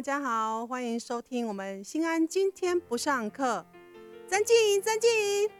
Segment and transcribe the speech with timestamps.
[0.00, 3.62] 大家好，欢迎收听我们新安今天不上课。
[4.26, 5.50] 张静怡，张静怡，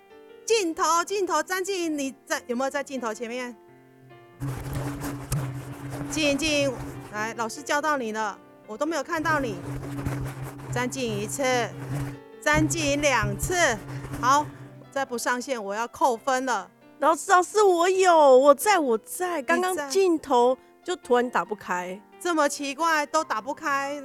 [0.46, 3.54] 镜头，镜头，张静怡，你在有没有在镜头前面？
[6.10, 6.72] 静莹，静莹，
[7.12, 9.56] 来，老师叫到你了，我都没有看到你。
[10.72, 11.44] 张静莹一次，
[12.40, 13.54] 张静莹两次，
[14.22, 14.46] 好，
[14.90, 16.70] 再不上线我要扣分了。
[17.00, 22.00] 老师，老师，我有，我在，我在，刚刚镜头就突然打不开。
[22.18, 24.02] 这么奇怪都打不开，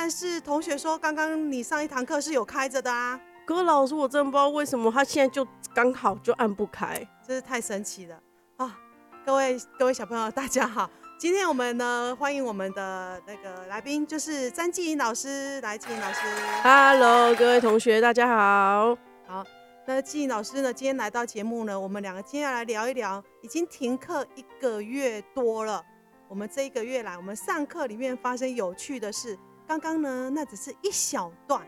[0.00, 7.04] 但是同学说刚刚你上一堂课是有开着的啊，可是老师，我真的不知道为什么他现在就刚好就按不开。
[7.26, 8.16] 真是太神奇了
[8.58, 8.78] 啊！
[9.26, 10.88] 各位各位小朋友，大家好，
[11.18, 16.20] 今天我们呢欢迎我们的那个来宾，就是詹继颖老师，来继颖老师。
[16.62, 18.96] Hello，各位同学，大家好。
[19.26, 19.44] 好，
[19.84, 25.84] 那继颖老师呢今天来到节目呢，我们两个今天要来聊一聊，已经停课一个月多了，
[26.28, 29.36] 我们这一个月来，我们上课里面发生有趣的事。
[29.68, 31.60] 刚刚呢，那只是一小段。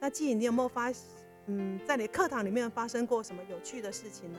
[0.00, 0.90] 那季颖，你有没有发，
[1.46, 4.38] 嗯，在你课堂里面发生过什么有趣的事情呢？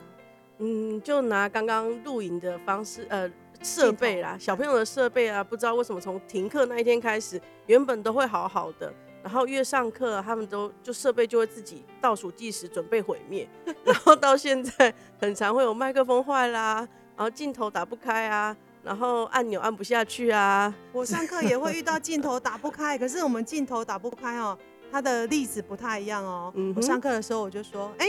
[0.58, 3.30] 嗯，就拿刚刚录影的方式，呃，
[3.62, 8.92] 设备啦，小朋友的设备啊，不知道为什么从停课那一天开始，原本都会好好的，
[9.22, 13.48] 然后越上课啊、他们都就设备就会自己倒数计时，准备毁灭，
[13.84, 16.86] 然后到现在很常会有麦克风坏啦，
[17.16, 24.56] 然后镜头打不开啊，然后按钮按不下去啊，我上课也会遇到镜头打不开，可是我们镜头打不开哦，
[24.90, 26.52] 它的例子不太一样哦。
[26.54, 28.06] 嗯我上课的时候我就说，哎、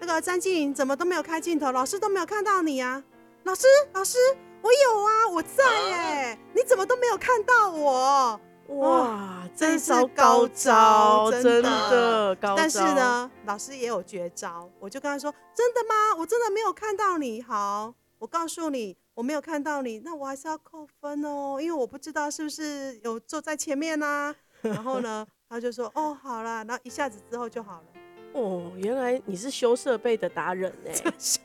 [0.00, 3.02] 那个张静颖怎么都没有开镜头，老师都没有看到你啊？
[3.44, 4.16] 老师，老师，
[4.62, 8.40] 我有啊，我在哎、你怎么都没有看到我？
[8.68, 12.56] 哇，真是高高招招，真的真的高招。
[12.56, 16.16] 但是，呢，老师也有绝招，我就跟他说：“真的吗？
[16.18, 17.40] 我真的没有看到你。
[17.40, 27.86] 好，我告诉你，我没有看到你，那我还是要扣分哦，因为我不知道是不是有坐在前面呐、然后呢，他就说：“哦，好啦。”然后一下子之后就好了。
[28.34, 30.92] 哦，原来你是修设备的达人哎，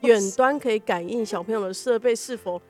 [0.01, 2.61] 远端可以感应小朋友的设备是否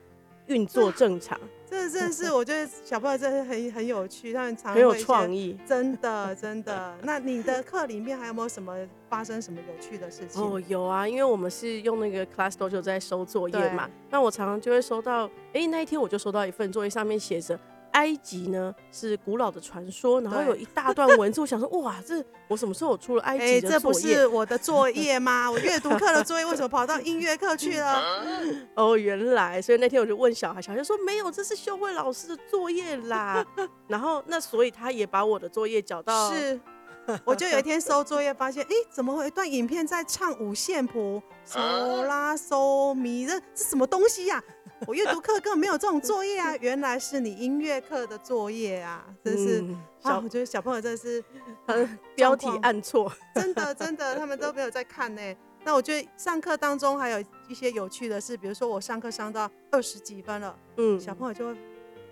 [0.46, 1.36] 运作正常，
[1.72, 5.58] 这真的是我觉得小朋友真的很很有趣，他们常很有会创意。
[5.66, 6.94] 真的真的。
[7.02, 8.76] 那你的课里面还有没有什么
[9.08, 10.42] 发生什么有趣的事情？
[10.42, 17.58] 哦，有啊，因为我们是用那个 Class Dojo 在收作业嘛，那我常常就会收到，哎、那一天我就收到一份作业，上面写着
[17.92, 23.92] 埃及呢是古老的传说，然后有一大段文字，我想说，哇，这我什么时候有出了埃哎、及的这不？
[23.92, 25.50] 是我的作业吗？
[25.50, 28.02] 我阅读课的作业为什么跑到音乐课去了？
[28.74, 33.44] 哦，原来，所以那天我就问小孩，小孩就说没有，这是秀慧老师的作业啦。
[33.86, 36.60] 然后那所以他也把我的作业缴到，是，
[37.24, 41.58] 我就有一天收作业，发现，哎、怎么会有一段影片在唱五线谱，嗦
[42.04, 44.42] 啦嗦咪，这这什么东西呀、
[44.86, 49.60] 我阅读课根本没有这种作业啊，原来是你音乐课的作业啊，真是。
[49.60, 51.22] 嗯啊，小我觉得小朋友真的是
[51.66, 55.22] 他的标题按错，真的真的，他们都没有在看呢。
[55.64, 61.56] 那我觉得上课当中还有一些有趣的事，比如说我上课上到二十几分了，嗯，小朋友就会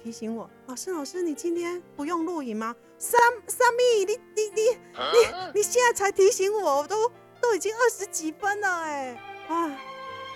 [0.04, 4.62] 提醒我：“老师，老师，你今天不用录影吗？”三三米，你你你
[4.94, 7.10] 你你现在才提醒我，我都
[7.40, 9.76] 都已经二十几分了哎啊！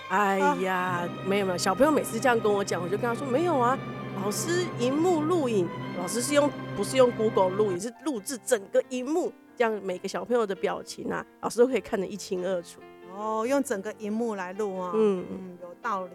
[0.08, 3.76] 哎呀，没有没有，小朋友每次这样跟我讲，我就跟他说没有啊，
[4.22, 12.80] 老师荧幕录影，老师是用不是用 Google 录影，是录制整个荧幕，这样每个小朋友的表情啊，老师都可以看得一清二楚。
[13.16, 16.12] 哦，用整个荧幕来录啊，嗯嗯，有道理。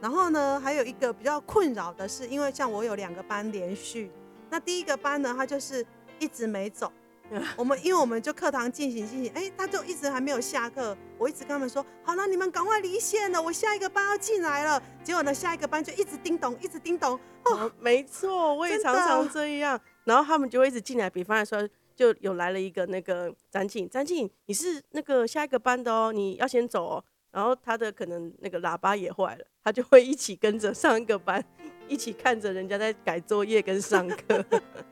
[0.00, 4.10] 然后呢，还有一个比较困扰的是，因为像我有两个班连续，
[4.48, 5.84] 那第一个班呢，他就是
[6.18, 6.90] 一直没走。
[7.56, 10.96] 我们因为我们就课堂进行进行，哎、他就一直还没有下课。
[11.16, 14.82] 我一直跟他们说，好了，你们赶快离线了，我下一个班要进来了。
[15.04, 17.14] 结果呢，下一个班就一直叮咚，一直叮咚。
[17.44, 19.80] 哦，哦，没错，我也常常这样。
[20.04, 27.04] 然后他们就会一直进来，比方来说，就有来了一个那个展景，展景，你是那个下一个班的哦，你要先走哦。
[27.32, 31.44] 然后他的可能那个喇叭也坏了，他就会一起跟着上一个班，
[31.88, 34.44] 一起看着人家在改作业跟上课。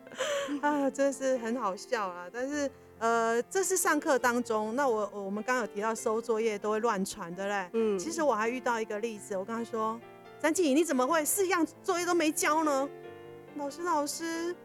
[0.62, 2.26] 啊，真是很好笑啊！
[2.32, 2.69] 但是
[2.99, 7.70] 呃，这是上课当中，那我我们刚刚有提到收作业都会乱传，对不对？
[7.75, 10.00] 嗯，其实我还遇到一个例子，我跟他说
[10.41, 12.88] ：“张静怡，你怎么会四样作业都没交呢？”
[13.56, 14.56] 老师，老师，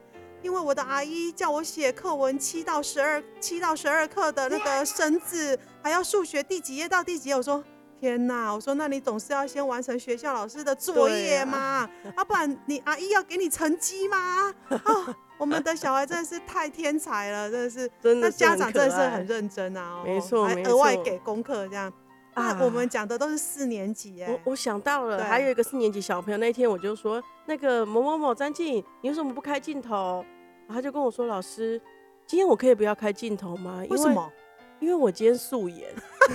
[0.43, 7.35] 因为我的阿姨叫我写课文七到十二七到十二课的那个生字，还要数学第几页到第几页。
[7.35, 7.63] 我说。
[7.99, 8.53] 天呐！
[8.53, 14.53] 我说，那你总是要先完成学校老师的作业嘛，要、 不然你阿姨要给你成绩吗？
[14.67, 21.93] 啊， 我们的小孩真的是太天才了，真的是，那真的家长真的是很认真啊，哦没错没还额外错给功课这样。
[22.33, 30.25] 啊啊，我们讲的都是四年级哎、我我想到了，对还有一个四年级小朋友，那天我就说，那个某某某张静，你为什么不开镜头？
[30.68, 31.80] 然后他就跟我说：“老师，
[32.25, 33.83] 今天我可以不要开镜头吗？
[33.83, 34.31] 因为什么？
[34.80, 35.94] 因为我今天素颜。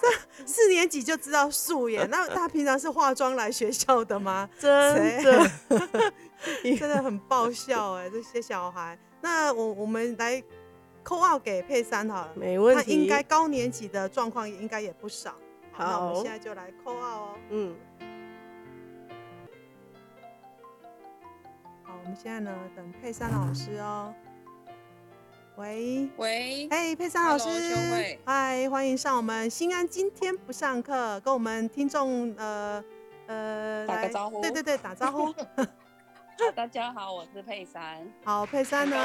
[0.00, 4.48] 这四年级就知道素颜， 那他平常是化妆来学校的吗？
[4.58, 5.50] 真的，
[6.78, 8.98] 真的很爆笑哎，这些小孩。
[9.20, 10.42] 那我我们来
[11.08, 12.82] 扣二给佩珊好了，没问题。
[12.84, 15.30] 他应该高年级的状况应该也不少。
[15.72, 17.34] 好，那我们现在就来扣二哦。
[17.48, 17.74] 嗯。
[21.82, 24.14] 好，我们现在呢等佩珊老师哦。
[25.56, 27.48] 喂喂，哎，佩珊老师，
[28.26, 32.84] 嗨，欢迎上我们新安今天不上课，跟我们听众呃
[33.28, 35.34] 呃打个招呼，对对对，打招呼。
[36.54, 38.06] 大家好，我是佩珊。
[38.24, 38.96] 好，佩珊呢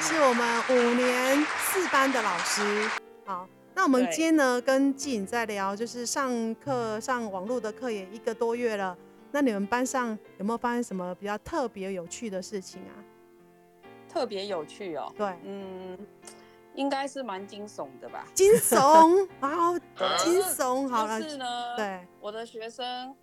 [0.00, 2.88] 是我们五年四班的老师。
[3.26, 8.96] 好，那我们今天呢跟季颖在聊，就是上课上网络的课也一个多月了，
[9.32, 12.94] 那你们班上有没有发生什么比较特别有趣的事情啊？
[14.08, 15.98] 特别有趣哦，对，嗯，
[16.74, 18.24] 应该是蛮惊悚的吧？
[18.34, 19.78] 惊悚，好，
[20.18, 21.20] 惊悚，好了。
[21.20, 23.14] 是呢，对，我的学生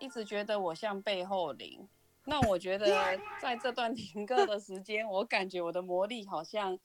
[0.00, 1.88] 一直觉得我像背后灵。
[2.28, 2.86] 那我觉得
[3.40, 6.78] 在这段停课的时间，我感觉我的魔力好像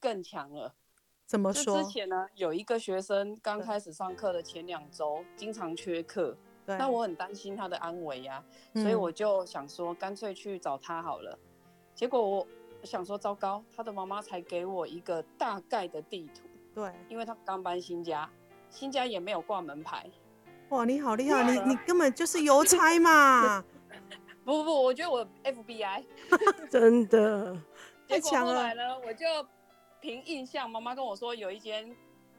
[0.00, 0.74] 更强了。
[1.24, 1.82] 怎么说？
[1.82, 6.36] 之前呢，有一个学生刚开始上课的前两周，经常缺课，
[6.66, 8.42] 那我很担心他的安危呀，
[8.74, 11.38] 所以我就想说，干脆去找他好了。
[11.94, 12.46] 结果我。
[12.84, 16.44] 想说糟糕，他的妈妈才给我一个大概的地图。
[16.72, 18.30] 对，因为他刚搬新家，
[18.70, 20.08] 新家也没有挂门牌。
[20.68, 23.64] 哇，你好厉害，你你根本就是邮差嘛！
[24.48, 26.02] 不不不，我觉得我 FBI
[26.72, 27.54] 真的
[28.08, 28.72] 太强了。
[28.72, 29.26] 呢，我就
[30.00, 31.94] 凭印象，妈妈跟我说有一间，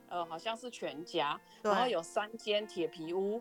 [0.07, 3.39] 呃，好像是全家，然后有三间铁皮屋。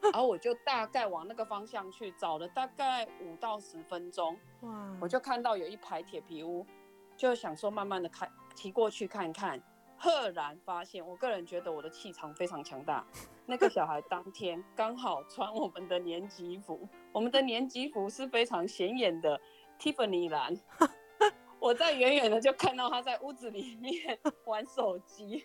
[0.00, 4.96] 然后我就大概往那个方向去找了大概五到十分钟，哇！
[5.00, 6.64] 我就看到有一排铁皮屋，
[7.16, 9.60] 就想说慢慢的开骑过去看看，
[9.98, 13.04] 赫然发现，我个人觉得我的气场非常强大。
[13.46, 16.86] 那个小孩当天刚好穿我们的年级服，
[17.16, 19.40] 我们的年级服是非常显眼的
[19.80, 20.54] Tiffany 蓝，
[21.58, 25.42] 我在远远的就看到他在屋子里面 玩手机。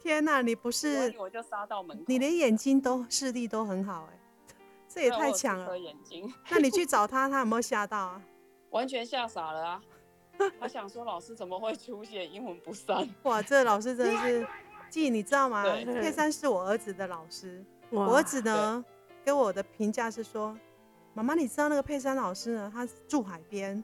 [0.00, 4.18] 天呐，你不是我就杀到门口，你连眼睛都视力都很好哎，
[4.92, 5.78] 这也太强了。
[5.78, 8.22] 眼睛，那你去找他，他有没有吓到啊？
[8.70, 9.82] 完全吓傻了啊！
[10.58, 13.08] 我想说老师怎么会出现英文不散？
[13.22, 14.44] 哇，这老师真的是，
[14.90, 15.62] 记你知道吗？
[15.84, 18.84] 佩珊是我儿子的老师，我儿子呢
[19.24, 20.58] 给我的评价是说，
[21.14, 23.82] 妈妈你知道那个佩珊老师呢，他住海边，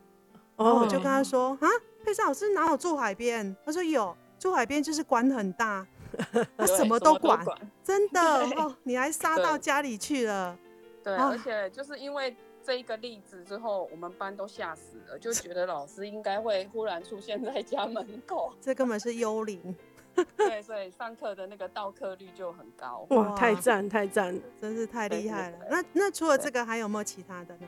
[0.56, 1.68] 然后我就跟他说啊，
[2.04, 3.56] 佩珊老师哪有住海边？
[3.64, 5.86] 他说有，住海边就是管很大。
[6.56, 7.44] 他什么都管，
[7.84, 8.20] 真的
[8.56, 8.74] 哦！
[8.82, 10.58] 你还杀到家里去了。
[11.04, 12.34] 对，而且就是因为
[12.64, 18.54] 这一个例子之后，我们班都吓死了，就觉得老师应该会忽然出现在家门口。
[18.58, 19.76] 这根本是幽灵。
[20.36, 23.06] 对，所以上课的那个到课率就很高。
[23.10, 25.58] 哇，太赞太赞了，真是太厉害了。
[25.70, 27.66] 那那除了这个，还有没有其他的呢？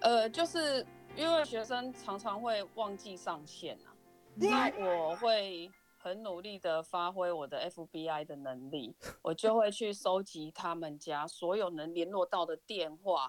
[0.00, 0.86] 呃，就是
[1.16, 3.92] 因为学生常常会忘记上线啊，
[4.36, 5.70] 那我会。
[6.00, 13.28] 很努力的发挥我的 FBI 的能力，我就会去收集他们家所有能联络到的电话，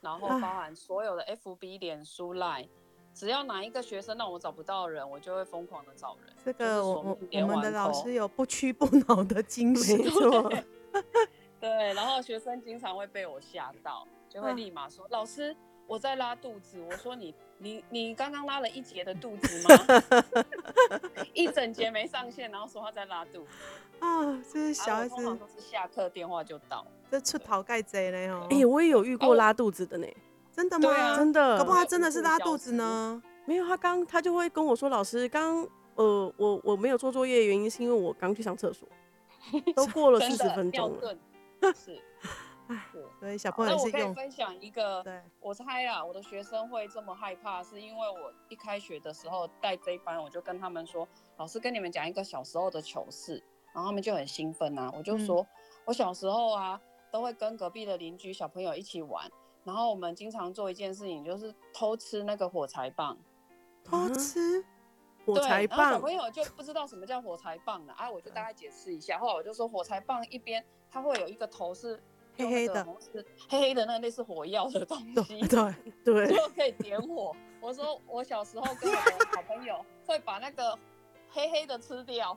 [0.00, 2.70] 然后包含所有的 FB、脸书、Line，
[3.14, 6.34] 只要哪一个学生让我找不到人，我就会疯狂的找人。
[6.44, 9.98] 这个我我我们的老师有不屈不挠的精神
[11.60, 15.54] 对，然后学生经常会被我吓到，就会立马说老师。
[15.88, 20.02] 我在拉肚子，我说你你你刚刚拉了一节的肚子吗？
[21.34, 23.48] 一整节没上线，然后说他在拉肚子
[23.98, 28.46] 啊，这是小孩子，通常都是下课电话就到，这出逃盖贼嘞哦。
[28.48, 30.06] 哎，我也有遇过拉肚子的呢，
[30.52, 31.16] 真的吗？
[31.16, 33.20] 真的，搞不好真的是拉肚子呢。
[33.44, 35.66] 没有，他刚他就会跟我说，老师刚
[35.96, 38.88] 呃我我没有做作业，原因是因为我刚去上厕所，
[39.74, 41.16] 都过了四十分钟了，
[41.74, 42.00] 是。
[43.20, 43.92] 所以小朋友是用。
[43.92, 51.06] 那我可以分享一个，对，我猜啊，我的学生会这么害怕，是因为我一开学的时候带这一班，我就跟他们说，
[51.36, 53.42] 老师跟你们讲一个小时候的糗事，
[53.74, 54.90] 然后他们就很兴奋啊。
[54.96, 55.46] 我就说，
[55.84, 56.80] 我小时候啊，
[57.10, 59.30] 都会跟隔壁的邻居小朋友一起玩，
[59.64, 63.16] 然后我们经常做一件事情，就是偷吃那个火柴棒。
[63.84, 64.64] 偷吃
[65.24, 69.18] 火柴棒，小朋友就不知道什么叫火柴棒了啊，我就大概解释一下。
[69.18, 72.02] 后来我就说，火柴棒一边它会有一个头是。
[72.34, 72.82] 黑黑的，
[73.46, 77.36] 黑黑的那类似火药的东 西，对对，就可以点火。
[77.60, 80.76] 我说我小时候跟我的好朋友会把那个
[81.28, 82.34] 黑黑的吃掉，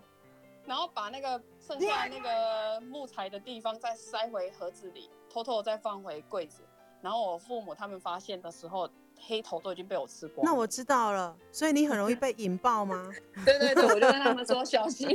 [0.65, 6.61] 然后把那个剩下那个木材的地方再塞回盒子里，偷偷再放回柜子。
[7.05, 8.89] 然后我父母他们发现的时候，
[9.27, 10.43] 黑头都已经被我吃光。
[10.43, 13.13] 那我知道了，所以你很容易被引爆吗？
[13.45, 15.07] 对对对，我就跟他们说小心，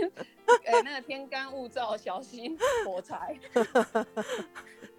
[0.66, 2.56] 哎，那个天干物燥，小心
[2.86, 3.36] 火柴，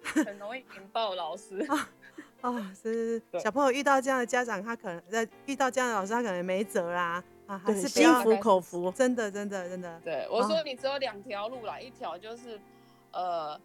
[0.04, 1.66] 很容易引爆老师。
[2.42, 7.24] 哦，是小朋友遇到这样的家长，他可能在遇到这样的老师，他可能没辙啦。
[7.46, 9.98] 啊，还是心服口服，真的真的真的。
[10.04, 12.60] 对，我说你只有两条路啦，一条就是
[13.12, 13.58] 呃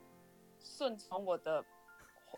[0.63, 1.63] 顺从我的，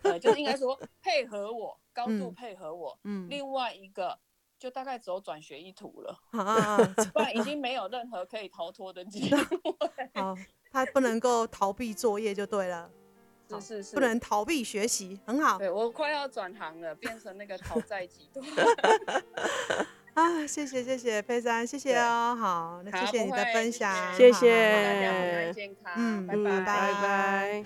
[0.04, 2.98] 呃，就是应该说 配合我，高度配合我。
[3.04, 3.28] 嗯。
[3.30, 4.18] 另外一个
[4.58, 6.78] 就大概走转学一途了，啊，
[7.14, 10.22] 不然已经没有任何可以逃脱的机 会。
[10.22, 10.36] 好，
[10.72, 12.90] 他不能够逃避作业就对了。
[13.52, 15.58] 是是是，不能逃避学习，很好。
[15.58, 18.46] 对我快要转行了，变成那个讨债集团。
[20.14, 27.66] 啊，谢谢谢谢佩珊，谢谢哦，好，那谢谢你的分享，谢谢，大家健康，嗯，拜拜拜拜。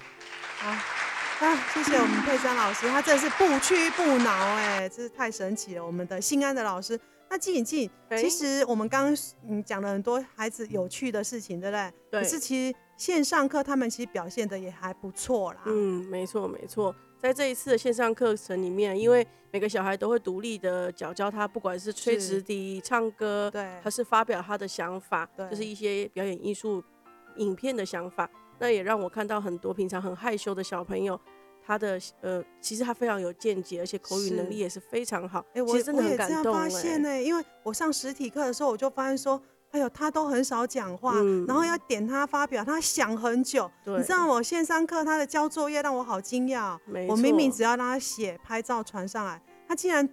[0.60, 7.00] 好，啊，谢谢我们佩珊老师，他真的是不屈不挠，哎，真是太神奇了，我们的心安的老师。
[7.30, 9.18] 那静影静，其实我们刚刚
[9.50, 11.94] 嗯讲了很多孩子有趣的事情，对不对？
[12.12, 12.22] 对。
[12.22, 15.62] 可是其实线上课他们其实表现的也还不错啦。
[15.66, 16.96] 嗯，没错没错。
[17.20, 26.84] 在这一次的线上课程里面，因为每个小孩都会独立的教教他，不管是吹直笛、唱歌，对，还是发表他的想法，就是一些表演艺术
[27.38, 28.30] 影片的想法。
[28.64, 31.20] 那也让我看到很多平常很害羞的小朋友。
[31.66, 35.46] 他的呃，其实他非常有见解，而且口语能力也是非常好。
[35.54, 39.42] 哎，我真的很感动发现呢，因为我上实体课的时候，我就发现说，
[39.72, 41.16] 哎呦，他都很少讲话，
[41.48, 43.70] 然后要点他发表，他想很久。
[43.86, 46.78] 你知道我线上课他的交作业让我好惊讶。
[47.08, 50.06] 我明明只要让他写、拍照传上来，他竟然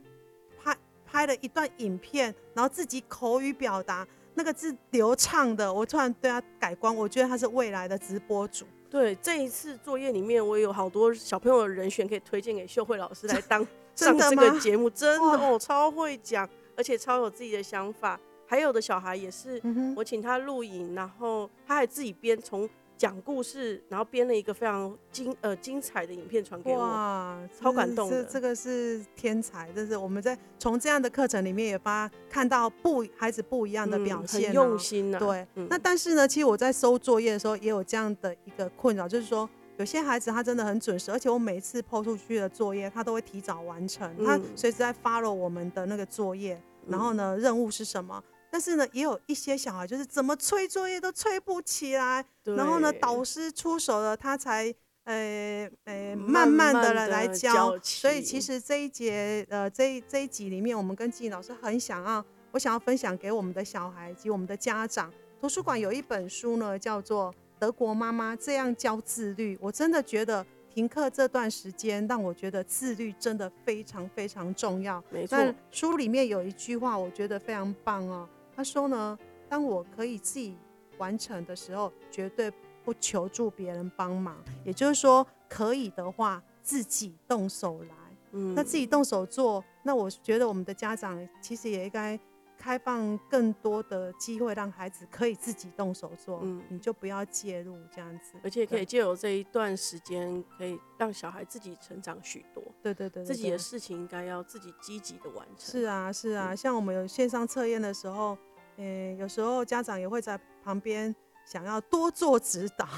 [0.62, 8.64] 拍拍了一段影片，然后自己口语表达，那个字流畅的，我突然对他改观，我觉得他是未来的直播主。
[8.88, 18.18] 对这一次作业里面，我有好多小朋友的人选可以推荐给秀慧老师来当 上这个节目，真的哦，超会讲，而且超有自己的想法。
[18.46, 19.62] 还有的小孩也是，
[19.94, 22.68] 我请他录影，然后他还自己编从。
[23.00, 28.22] 讲故事，然后编了一个非常精呃精彩的影片传给我，哇，超感动的。
[28.22, 35.18] 这这个是天才，这是我们在从这样的课程里面也发看到不孩子不一样的表现，很用心啊。
[35.18, 48.22] 对，那但是呢，其实我在收作业的时候也有这样的一个困扰，就是说有些孩子他真的很准时，而且我每次抛出去的作业他都会提早完成，他随时在 follow 我们的那个作业，然后呢任务是什么？
[48.50, 57.78] 但是呢，也有一些小孩就是怎么催作业都催不起来，然后呢，导师出手了，他才呃呃慢慢的来来教。
[57.82, 65.12] 所以其实这一节呃这这一集里面，我们跟季老师很想要，我想要分享给我们的小孩及我们的家长。
[65.40, 69.56] 图书馆有一本书呢，叫做《德国妈妈这样教自律》。
[69.60, 75.02] 我真的觉得停课这段时间，让我觉得自律真的非常非常重要。
[75.08, 75.38] 没错，
[75.70, 78.28] 书里面有一句话，我觉得非常棒哦。
[78.60, 80.54] 他说呢，当我可以自己
[80.98, 82.52] 完成的时候，绝对
[82.84, 84.36] 不求助别人帮忙。
[84.66, 87.96] 也就是说，可以的话，自己动手来。
[88.32, 92.20] 嗯，那自己动手做，那我觉得我们的家长其实也应该
[92.58, 96.40] 开放更多的机会，让孩子可以自己动手做。
[96.42, 102.62] 嗯，你就不要介入这样子，而且可以借由这一段时间，可以让小孩自己成长许多。
[102.82, 105.80] 对对对，自己的事情应该要自己积极的完成。
[105.80, 108.36] 是啊是啊，像我们有线上测验的时候。
[108.80, 112.88] 嗯，有时候家长也会在旁边想要多做指导，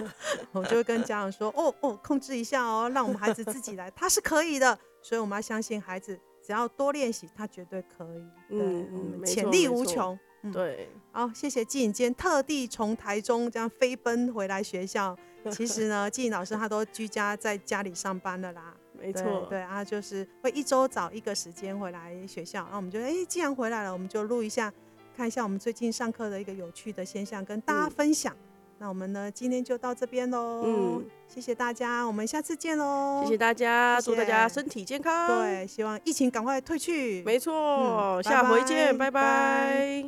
[0.52, 8.24] 我就会跟家长说：“哦哦，控制一下哦，让我们孩子自己来，他是可以的。”所以我们要相信孩子，只要多练习，他绝对可以。
[8.50, 8.88] 嗯
[9.20, 10.18] 嗯，潜力无穷。
[10.52, 15.16] 对，好，谢谢季颖坚特地从台中这样飞奔回来学校。
[15.50, 18.74] 其实呢，季颖老师他都居家在家里上班的啦。
[18.98, 22.66] 没错，对啊，就是会一周找一个时间回来学校。
[22.70, 24.72] 那我们就哎，既然回来了，我们就录一下。
[25.16, 28.36] 看一下我们最近上课的一个有趣的现象，跟大家分享。
[28.78, 30.62] 那我们呢，今天就到这边喽。
[30.66, 33.22] 嗯，谢谢大家，我们下次见喽。
[33.24, 35.28] 谢谢大家，祝大家身体健康。
[35.28, 37.22] 对，希望疫情赶快退去。
[37.22, 40.04] 没错，下回见，拜拜。